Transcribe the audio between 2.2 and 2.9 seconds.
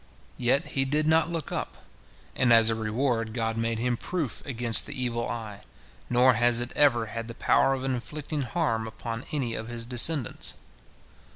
and as a